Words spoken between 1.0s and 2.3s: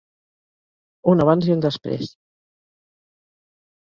Un abans i un després.